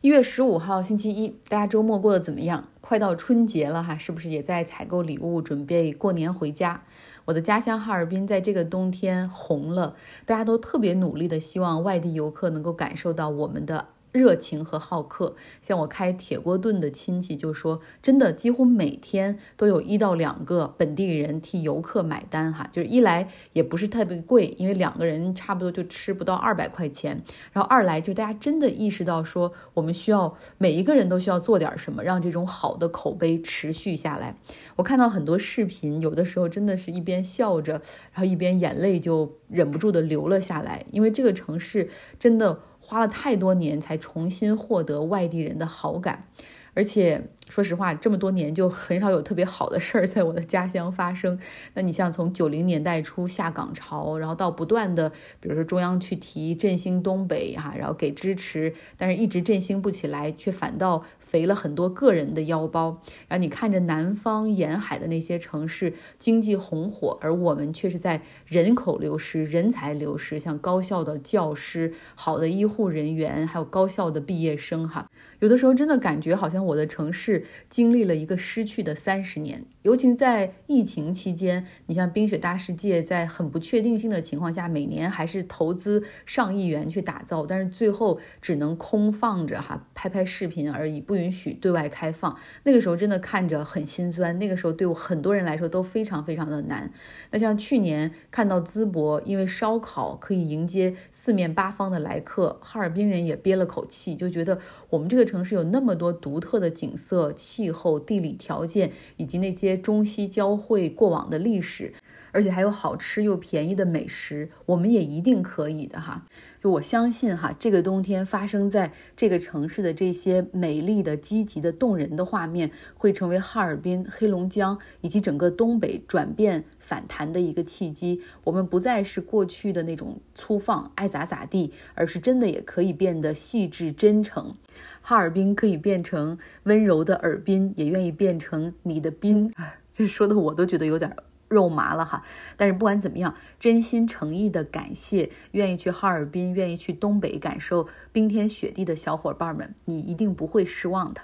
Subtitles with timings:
[0.00, 2.68] 一月十五号星期一，大家周末过得怎么样？
[2.80, 6.84] 快到春节了哈，是不是也在采购礼物，准备过年回家？
[7.24, 13.86] 我的家乡哈尔滨在这个冬天红了，大家都特别努力的，希望外地游客能够感受到我们的。
[14.18, 34.34] 热情和好客，像我开铁锅炖的亲戚就说，真的几乎每天都有一到两个本地人替游客买单哈，就是一来也不是特别贵，因为两个人差不多就吃不到二百块钱，然后二来就大家真的意识到说，我们需要每一个人都需要做点什么，让这种好的口碑持续下来。
[34.74, 37.74] 我看到很多视频，有的时候真的是一边笑着，
[38.12, 41.88] 然后一边眼泪就忍不住的流了下来，因为这个城市
[42.18, 42.58] 真的。
[42.88, 46.26] 花了太多年才重新获得外地人的好感，
[46.72, 51.38] 而且说实话，这么多年就很少有特别好的事儿在我的家乡发生。
[51.74, 61.04] 那你像从九零年代初下岗潮，然后到不断的，比如说中央去提振兴东北哈，然后给支持，但是一直振兴不起来，却反倒。
[61.28, 75.06] 肥了很多个人的腰包，然后你看着南方沿海的那些城市经济红火，而我们却是在人口流失、人才流失，像高校的教师、好的医护人员，还有高校的毕业生，哈，
[75.40, 79.66] 有的时候真的感觉好像我的城市经历了一个失去的三十年。
[79.88, 92.36] 尤其在疫情期间，你像冰雪大世界，在很不确定性的情况下，每年还是投资上亿元去打造，但是最后只能空放着哈，拍拍视频而已，不允许对外开放。
[92.64, 96.92] 那个时候真的看着很心酸，那个时候对我很多人来说都非常非常的难。
[97.30, 104.58] 那像去年看到淄博因为烧烤可以迎接四面八方的来客，哈尔滨人也憋了口气，就觉得
[104.90, 109.77] 我们这个城市有那么多独特的景色、气候、地理条件，以及那些。
[109.78, 111.94] 中西交汇过往的历史，
[112.32, 116.24] 而且还有好吃又便宜的美食，我们也一定可以的哈！
[116.60, 128.20] 就我相信哈，这个冬天发生在这个城市的这些美丽的、积极的、动人的画面，会成为哈尔滨、黑龙江以及整个东北转变反弹的一个契机。
[128.42, 134.54] 我们不再是过去的那种粗放、爱咋咋地，而是真的也可以变得细致、真诚。
[135.00, 139.52] 哈尔滨可以变成温柔的尔滨，也愿意变成你的滨。
[139.92, 141.14] 这说的我都觉得有点
[141.48, 142.22] 肉麻了哈。
[142.56, 151.22] 但是不管怎么样，真心诚意的感谢愿意去哈尔滨、愿意去东北感受冰天雪地的小伙伴们，你一定不会失望的。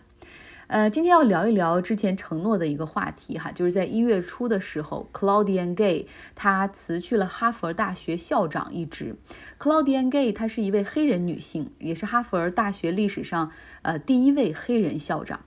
[0.67, 9.15] 呃，今天要聊一聊之前承诺的一个话题哈，就是在一月初的时候，Claudian Gay 他辞去了哈佛大学校长一职。
[9.59, 13.53] Claudian Gay 她是一位黑人女性，也是哈佛大学历史上
[13.83, 15.41] 呃第一位黑人校长。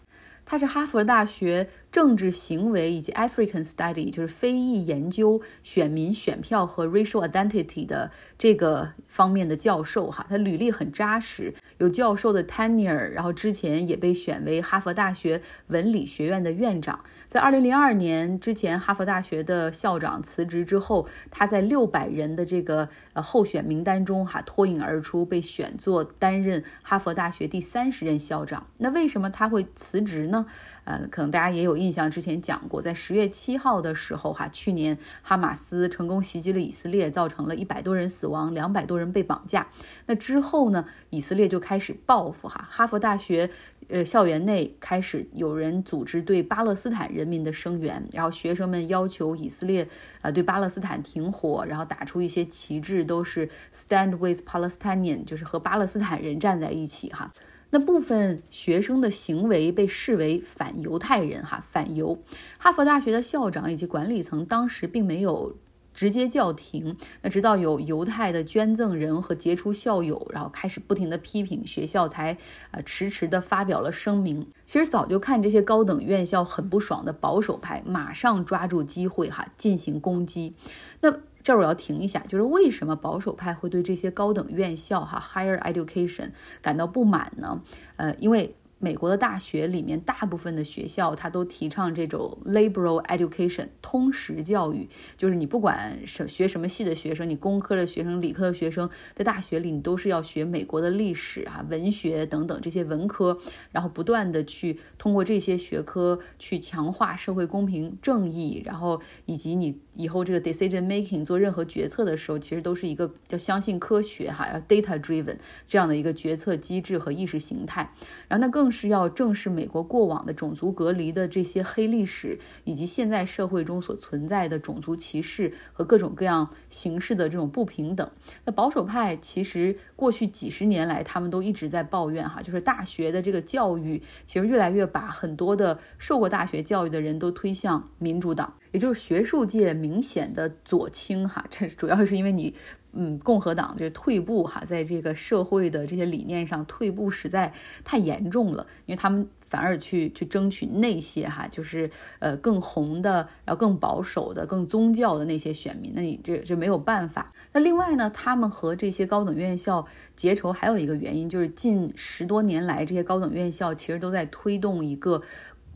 [0.50, 10.26] 他是哈佛大学政治行为以及 African Study，就是非裔研究、选民选票和 racial identity 的这个方面的教授哈。
[10.30, 16.98] 他履历很扎实，有教授的 tenure，然后之前也被选为哈佛大学文理学院的院长。
[17.30, 28.68] 在二零零二年之前，哈佛大学的校长辞职之后，他在六百人的这个呃候选名单中哈脱颖而出，被选做担任哈佛大学第三十任校长。
[28.78, 30.46] 那为什么他会辞职呢？
[30.86, 39.68] 呃，可能大家也有印象，之前讲过，在十月七号的时候哈，去年哈马斯成功袭击了以色列，造成了一百多人死亡，两百多人被绑架。
[40.06, 43.50] 那之后呢，以色列就开始报复哈，哈佛大学。
[43.90, 49.88] 呃，校园内开始有人组织对巴勒斯坦人民的声援，然后学生们要求以色列
[50.22, 57.32] 啊对巴勒斯坦停火，然后打出一些旗帜，都是 Stand with Palestinian，就是和巴勒斯坦人站在一起哈。
[57.70, 62.18] 那部分学生的行为被视为反犹太人哈，反犹。
[62.58, 65.56] 哈佛大学的校长以及管理层当时并没有。
[65.98, 66.96] 直接叫停。
[67.24, 72.38] 那直到有犹太的捐赠人和杰出校友，然后开始不停的批评学校，才
[72.70, 74.46] 呃迟迟的发表了声明。
[74.68, 80.54] 其实早就看这些高等院校很不爽的保守派，马上抓住机会哈进行攻击。
[81.02, 86.30] 那这儿我要停一下，就是为什么保守派会对这些高等院校哈 higher education
[86.62, 87.64] 感到不满呢？
[87.96, 88.56] 呃，因为。
[88.80, 94.88] 美国的大学里面，大部分的学校它都提倡这种 liberal education 通识教育，
[95.18, 103.38] 就是你不管是学什么系的学生，你工科的学生、理科的学生，在大学里你都是要学美国的历史啊、文学等等这些文科，
[103.72, 109.80] 然后不断的去通过这些学科去强化社会公平正义，然后以及你。
[109.98, 115.36] 以后这个 decision making 做任何决策的时候，其实都是一个要相信科学哈，要 data driven
[115.68, 117.92] 这样的一个决策机制和意识形态。
[118.28, 128.08] 然后那更是要正视美国过往的种族隔离的这些黑历史，以及现在社会中所存在的种族歧视和各种各样形式的这种不平等。
[128.46, 138.54] 那保守派其实过去几十年来，他们都一直在抱怨哈，就是大学的这个教育其实越来越把很多的受过大学教育的人都推向民主党。
[138.78, 142.54] 也就是学术界明显的左倾哈，这主要是因为你，
[142.94, 147.52] 嗯，共和党这退步哈，在这个社会的这些理念上退步实在
[147.84, 151.90] 太严重了，因为他们反而去去争取那些哈，就是
[152.20, 157.34] 呃更红的，然后更保守的、更宗教的那些选民，那你这这没有办法。
[157.54, 165.24] 那另外呢，他们和这些高等院校结仇还有一个原因，就是近十多年来，这些高等院校其实都在推动一个。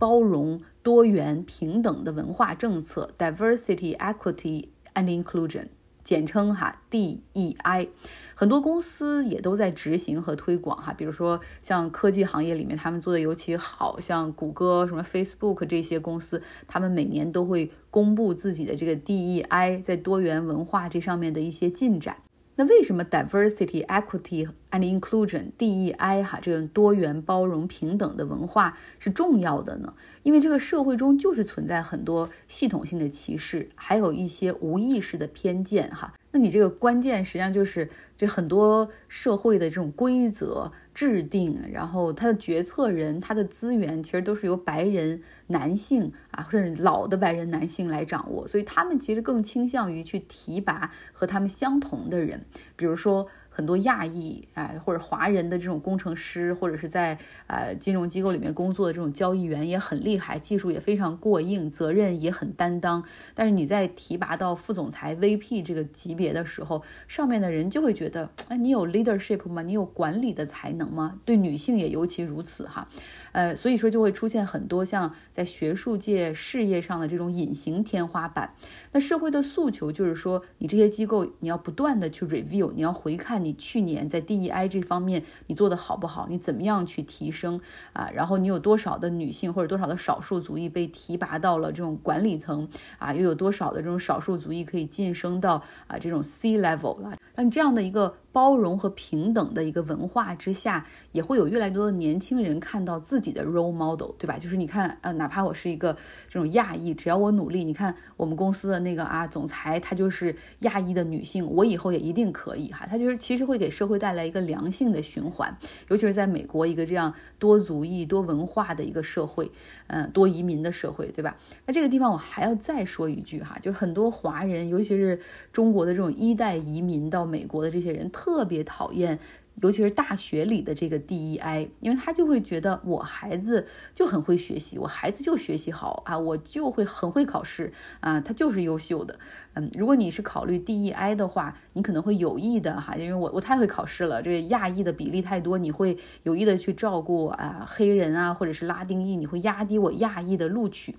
[0.02, 5.68] 包容、多元、平等的文化政策 （Diversity, Equity and Inclusion），
[6.04, 7.90] 简称哈 DEI。
[8.34, 22.18] 很多公司也都在执行和推广哈，比如说像科技行业里面，他们做的尤其好，像谷歌、什么 Facebook 这些公司，他们每年都会公布自己的这个 DEI 在多元文化这上面的一些进展。
[22.62, 29.96] 那为什么 diversity, equity and inclusion DEI 哈这种多元、包容、平等的文化是重要的呢？
[30.22, 36.14] 因为这个社会中就是存在很多系统性的歧视，还有一些无意识的偏见哈。
[36.30, 40.72] 那你这个关键实际上就是这很多社会的这种规则。
[41.02, 52.46] 制定，然后他的决策人，他的资源其实都是由白人男性啊，或者老的白人男性来掌握，所以他们其实更倾向于去提拔和他们相同的人，
[52.76, 53.28] 比如说。
[53.54, 57.18] 很多亚裔啊，或者华人的这种工程师，或者是在
[57.48, 63.04] 呃金融机构里面工作的这种交易员也很厉害，技术也非常过硬，责任也很担当。
[63.36, 69.62] 但是你在提拔到副总裁 VP 这个级别的时候，上面的人就会觉得，哎，你有 leadership 吗？
[69.62, 71.20] 你有管理的才能吗？
[71.26, 72.88] 对女性也尤其如此哈。
[73.32, 78.54] 呃，所以说就会出现很多像在学术界、事业上的这种隐形天花板。
[78.92, 87.62] 那社会的诉求就是说，你这些机构你要不断的去 review，你要回看你去年在 DEI 这方面你做的好不好，你怎么样去提升
[87.94, 88.12] 啊？
[88.14, 92.68] 然后你有多少的女性或者多少的少数族裔被提拔到了这种管理层
[92.98, 93.14] 啊？
[93.14, 97.18] 又有多少的这种少数族裔可以晋升到啊这种 C level 了？
[97.36, 98.18] 那你这样的一个。
[98.32, 104.38] 包容和平等的一个文化之下，也会有越来越多的年轻人看到自己的 role model，对吧？
[104.38, 105.94] 就是你看，呃，哪怕我是一个
[106.30, 112.86] 这种亚裔，只要我努力，你看我们公司的那个啊，总裁她就是亚裔的女性，我以后也一定可以哈。
[112.88, 115.54] 她就是其实会给社会带来一个良性的循环，
[115.90, 119.52] 尤其是在美国一个这样多族裔、多文化的一个社会，
[119.88, 121.36] 嗯，多移民的社会，对吧？
[121.66, 125.20] 那这个地方我还要再说一句哈，就是很多华人，尤其是
[125.52, 128.10] 中国的这种一代移民到美国的这些人。
[128.22, 129.18] 特别讨厌，
[129.64, 133.66] 尤其是大学里的这个 DEI，因为他就会觉得我孩子
[133.96, 139.18] 就很会学习，我孩子就学习好啊，我就会很会考试啊，他就是优秀的。
[139.56, 150.96] 嗯，如果你是考虑 DEI 的话，你可能会有意的哈，因为我我太会考试了，这个亚裔的比例太多，你会有意的去照顾啊黑人啊，或者是拉丁裔，你会压低我亚裔的录取。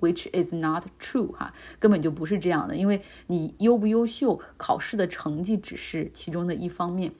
[0.00, 7.12] Which is not true，哈，根本就不是这样的，因为你优不优秀，考试的成绩只是其中的一方面，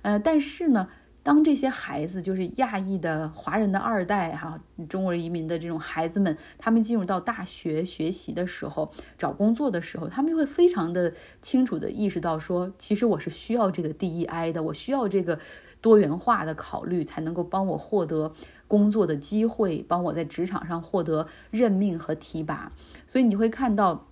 [0.00, 0.88] 呃，但是呢，
[1.22, 11.12] 当这些孩子，就是亚裔的华人的二代，哈，中国移民的这种孩子们，他们进入到大学学习的时候，找工作的时候，他们就会非常的
[11.42, 15.38] 清楚的意识到，说，其实我是需要这个 DEI 的，我需要这个
[15.80, 18.32] 多元化的考虑，才能够帮我获得。
[18.68, 22.70] 工作的机会，帮我在职场上获得任命和提拔，
[23.04, 24.06] 所以你会看到，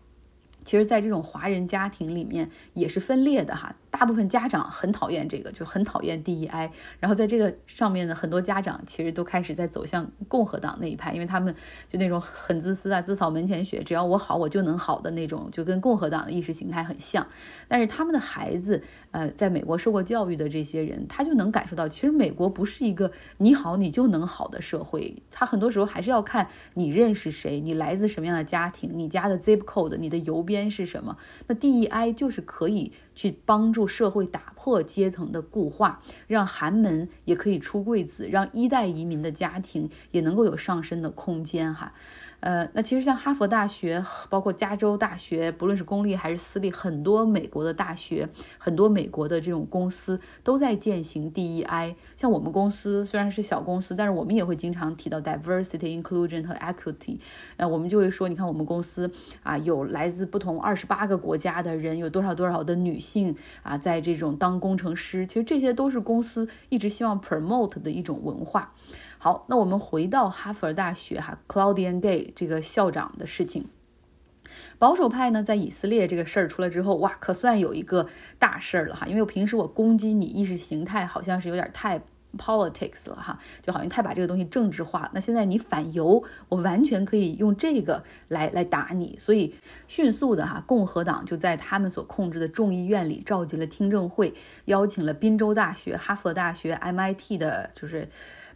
[0.68, 3.74] 其实，在这种华人家庭里面也是分裂的哈。
[3.90, 6.68] 大部分家长很讨厌这个，就很讨厌 DEI。
[7.00, 11.54] 然后在这个上面呢，很多家长其实都开始在走向共和党那一派，因为他们
[11.88, 17.26] 就那种很自私啊，自扫门前雪，只要我好，我就能好的那种，就跟共和党的意识形态很像。
[17.66, 31.16] 但是他们的孩子，呃，在美国受过教育的这些人，他就能感受到，其实美国不是一个你好你就能好的社会，他很多时候还是要看你认识谁，你来自什么样的家庭，你家的 zip code，你的邮编是什么。
[31.46, 32.92] 那 DEI 就是可以。
[33.18, 41.92] 去帮助社会打破阶层的固化，让寒门也可以出贵子，让一代移民的家庭也能够有上升的空间哈。
[42.40, 48.28] 呃，那其实像哈佛大学，包括加州大学，不论是公立还是私立，很多美国的大学，
[48.58, 51.96] 很多美国的这种公司都在践行 DEI。
[52.16, 57.18] 像我们公司虽然是小公司，但是我们也会经常提到 diversity、inclusion 和 equity。
[57.56, 59.10] 那，我们就会说，你看我们公司
[59.42, 68.72] 啊，有来自不同二十八个国家的人，有多少多少的女性啊，在这种当工程师，其实这些都是公司一直希望 promote 的一种文化。
[69.20, 73.68] 好，那我们回到哈佛大学哈，Claudian Gay 这个校长的事情。
[74.78, 78.06] 保守派呢，在以色列这个事儿出来之后，哇，可算有一个
[78.38, 79.08] 大事儿了哈。
[79.08, 82.00] 因为我平时我攻击你意识形态，好像是有点太
[82.36, 85.10] politics 了哈，就好像太把这个东西政治化。
[85.12, 89.16] 那现在你反犹，我完全可以用这个来来打你。
[89.18, 89.54] 所以
[89.88, 94.32] 迅速的哈，共和党就在他们所控制的众议院里召集了听证会，
[94.66, 98.08] 邀请了宾州大学、哈佛大学、MIT 的，就是。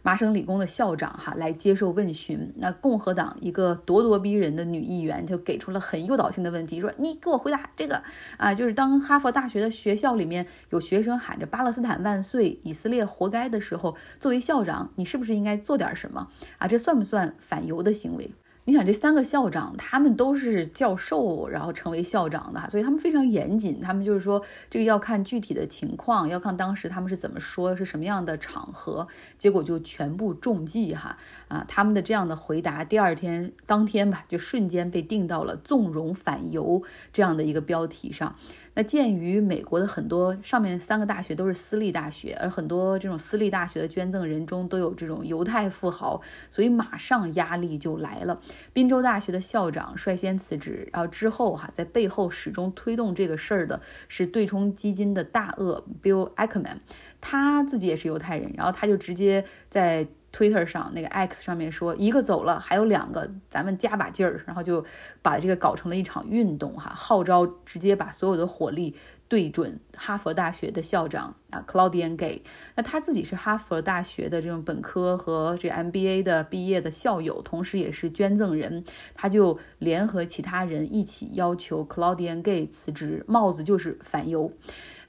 [0.03, 8.03] 麻省理工的校长哈来接受问询，那共和党一个咄咄逼人的女议员就给出了很诱导性的问题，说你给我回答这个
[8.37, 16.67] 啊，就是当哈佛大学的学校里面有学生喊着巴勒斯坦万岁，以色列活该的时候，作为校长，你是不是应该做点什么啊？
[16.67, 18.29] 这算不算反犹的行为？
[18.65, 23.81] 你想这三个校长，他们都是教授，然后成为校长的，所以他们非常严谨。
[23.81, 29.05] 他们就是说，这个要看具体的情况，要看当时他们是怎么说，是什么样的场合，
[29.37, 31.17] 结果就全部中计哈
[31.49, 31.65] 啊！
[31.67, 38.33] 他们的这样的回答，第二天当天吧，就瞬间被定到了纵容反犹这样的一个标题上。
[38.75, 48.41] 那鉴于美国的很多上面三个大学都是私立大学，而很多这种私立大学的捐赠人中都有这种犹太富豪，所以马上压力就来了。
[48.73, 56.77] 宾州大学的校长率先辞职，然后之后哈，在背后始终推动这个事儿的是对冲基金的大鳄 Bill Ackman，
[57.21, 60.07] 他自己也是犹太人，然后他就直接在。
[60.33, 64.83] Twitter 上那个 X 上面说一个走了，还有两个，咱们加把劲儿，然后就
[65.21, 68.95] 把这个搞成了一场运动哈，号召直接把所有的火力
[69.27, 72.41] 对准哈佛大学的校长啊，Claudian Gay。
[72.75, 84.51] 那他自己是哈佛大学的这种本科和这 MBA 的毕业的校友，同时也是捐赠人，他就联合其他人一起要求 Claudian Gay 辞职，帽子就是反犹。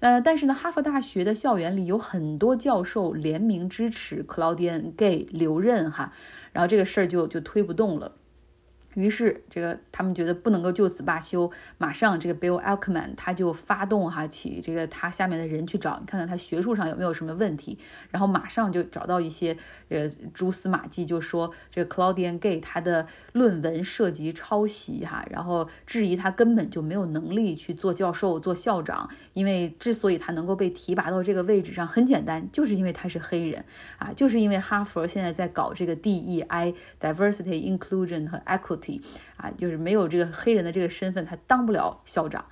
[0.00, 6.12] 呃，但是呢，哈佛大学的校园里有很多教授联名支持 Claudian Gay 留任哈，
[6.52, 8.12] 然后这个事儿就就推不动了。
[8.94, 17.76] 于是，这个他们觉得不能够就此罢休，马上这个 Bill Alkman 他就发动哈起这个他下面的人去找，你看看他学术上有没有什么问题，
[18.10, 19.56] 然后马上就找到一些
[19.88, 33.64] 呃蛛丝马迹，就说这个 Claudian Gay 他的论文涉及抄袭哈，然后质疑他根本就没有能力去做教授、做校长，因为之所以他能够被提拔到这个位置上，很简单，就是因为他是黑人
[33.98, 38.83] 啊，就是因为哈佛现在在搞这个 DEI Diversity Inclusion 和 Equity。
[39.36, 42.44] 啊，就是没有这个黑人的这个身份，他当不了校长。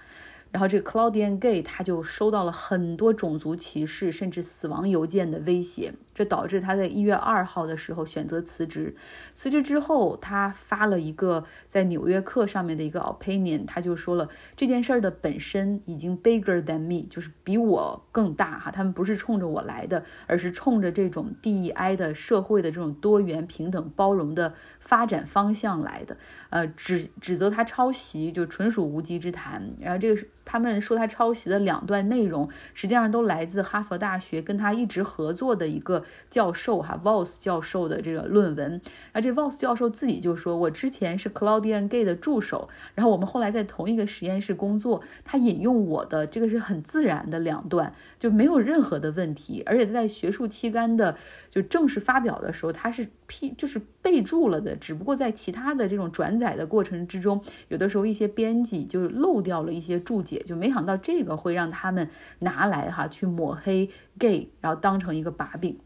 [0.53, 5.95] 然后这个 Claudian Gay 他就收到了很多种族歧视甚至死亡邮件的威胁。
[6.15, 8.95] 这导致他在一月二号的时候选择辞职。
[9.33, 18.71] 辞职之后，他发了一个在《纽约客》上面的一个 opinion，他就说了这件事儿的本身已经 bigger than me，就是比我更大哈。
[18.71, 26.19] 他们不是冲着我来的，而是冲着这种 DEI 的社会的这种多元、平等、包容的发展方向来的。
[26.51, 29.75] 呃，指指责他抄袭就纯属无稽之谈。
[29.81, 36.05] 然后这个是他们说他抄袭的两段内容，实际上都来自哈佛大学跟他一直合作的一个。
[36.31, 38.81] 教授哈，Voss 教授的这个论文，
[39.13, 51.17] 啊，这 Voss 教授自己就说，我之前是 Claudian Gay 的助手，然后我们后来在同一个实验室工作，他引用我的这个是很自然的两段，就没有任何的问题，而且在学术期刊的
[51.51, 65.79] 就正式发表的时候，他是批就是备注了的，只不过在其他的这种转载的过程之中，有的时候一些编辑就漏掉了一些注解，就没想到这个会让他们拿来哈去抹黑 Gay，然后当成一个把柄。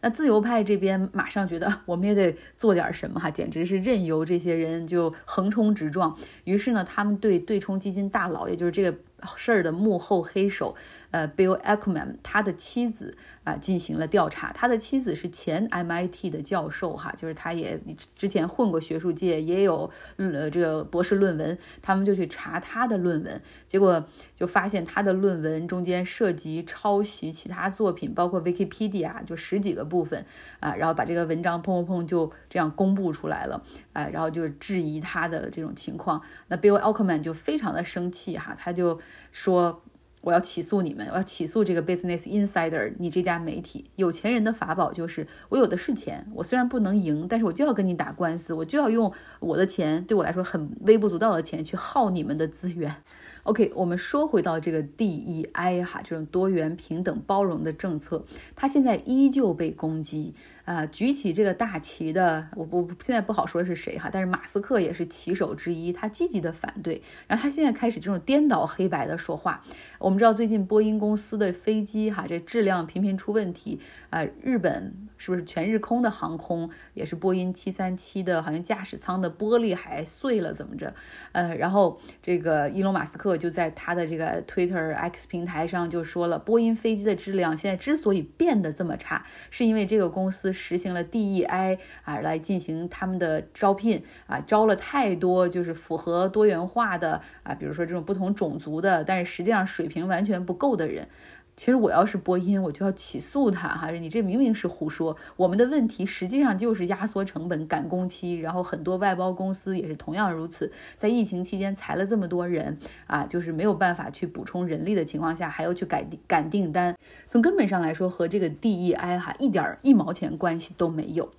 [0.00, 6.16] 那自由派这边马上觉得我们也得做点什么哈，简直是任由这些人就横冲直撞。
[6.44, 8.94] 于是呢，他们对对冲基金大佬，也就是这个
[9.36, 10.76] 事儿的幕后黑手。
[11.16, 17.80] 呃，Bill Ackman 他的妻子啊进行了调查，他的妻子是前 MIT 的教授哈，就是他也
[18.14, 24.04] 之前混过学术界，也有呃这个博士论文，他们就去查他的论文，结果
[24.34, 30.22] 就发现他的论文中间涉及抄袭其他作品，包括 Wikipedia 就十几个部分
[30.60, 33.62] 啊，然后把这个文章砰砰砰就这样公布出来了
[33.94, 39.00] 啊，然后就质疑他的这种情况，那 Bill Ackman 就非常的生气哈，他就
[39.32, 39.82] 说。
[40.22, 43.90] 我要起诉你们，我要起诉这个 Business Insider，你这家媒体。
[43.94, 52.92] 有钱人的法宝就是我有的是钱，我虽然不能赢，但是我就要跟你打官司，我就要用我的钱，对我来说很微不足道的钱去耗你们的资源。
[53.44, 58.24] OK，我们说回到这个 DEI 哈，这种多元、平等、包容的政策，
[58.56, 60.34] 它现在依旧被攻击。
[60.66, 69.62] 啊，举起这个大旗的，我我现在不好说是谁哈，但是马斯克也是旗手之一，他积极的反对，然后他现在开始这种颠倒黑白的说话。
[70.00, 73.78] 我们知道最近波音公司的飞机哈，这质量频频出问题
[74.10, 80.94] 啊，日本是不是全日空的航空也是波音七三七的，好像驾驶舱的玻璃还碎了怎么着？
[81.32, 90.52] 呃，然后这个伊隆马斯克就在他的这个 Twitter X 平台上就说了，波音飞机的质量现在之所以变得这么差，是因为这个公司。
[90.56, 101.08] 实行了 DEI 啊，来进行他们的招聘啊，招了太多就是符合多元化的啊，比如说这种不同种族的，但是实际上水平完全不够的人。
[101.56, 103.90] 其实我要是播音，我就要起诉他哈！
[103.90, 105.16] 你这明明是胡说。
[105.36, 116.94] 我们的问题实际上就是压缩成本、赶工期，然后很多外包公司也是同样如此，在疫情期间裁了这么多人啊，就是没有办法去补充人力的情况下，还要去赶赶订单。
[117.26, 121.30] 从根本上来说，和这个 DEI 哈一点一毛钱关系都没有。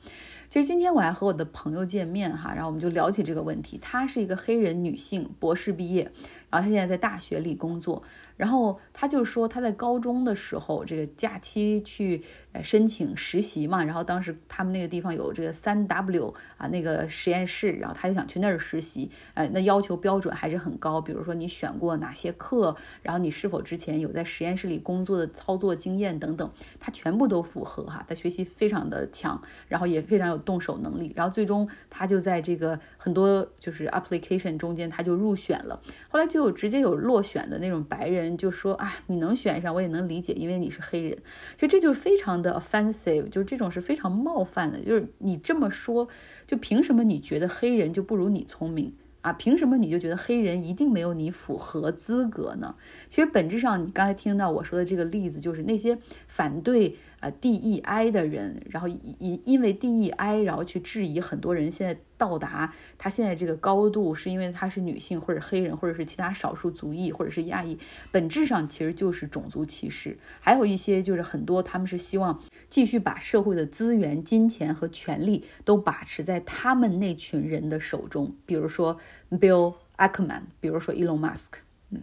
[0.49, 3.77] 其实今天我还和我的朋友见面哈，然后我们就聊起这个问题。
[3.81, 6.09] 她是一个黑人女性，博士毕业，
[6.49, 8.01] 然后他现在在大学里工作。
[8.37, 12.21] 然后他就说他在高中的时候，这个假期去
[12.61, 26.47] 申请实习嘛，然后当时他们那个地方有这个三 W 啊那个实验室，然后他就想去那儿实习，呃，那要求标准还是很高，比如说你选过哪些课，然后你是否之前有在实验室里工作的操作经验等等，
[26.79, 38.37] 他全部都符合哈，他学习非常的强，然后也非常有动手能力，然后最终他就在这个很多就是 application 中间他就入选了，后来就有直接有落选的那种白人。
[38.37, 41.17] 就说啊，你能选上，我也能理解，因为你是黑人。
[41.55, 44.79] 其实这就是非常的 offensive，就是这种是非常冒犯的。
[44.79, 46.07] 就是你这么说，
[46.45, 49.33] 就凭什么你觉得黑人就不如你聪明啊？
[49.33, 52.75] 凭什么你就觉得黑人一定没有你符合资格呢？
[53.09, 56.95] 其实本质上，你刚才听到我说的这个例子，就是那些反对。
[57.19, 67.77] 啊，DEI 的人，然后因因为 DEI，然后去质疑很多人现在到达他现在这个高度，是因为他是女性或者黑人或者是其他少数族裔或者是亚裔，
[68.11, 70.15] 本质上其实就是种族歧视。
[70.39, 78.95] 还有一些就是很多他们是希望继续把社会的资源、金钱和权力都把持在他们那群人的手中，比如说
[79.31, 81.49] Bill Ackman，比如说 Elon Musk，
[81.89, 82.01] 嗯。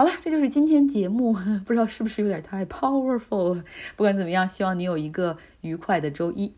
[0.00, 1.34] 好了，这就是今天节目，
[1.66, 3.62] 不知道是不是有点太 powerful 了。
[3.96, 6.54] 不管怎么样，希望你有一个愉快的周一。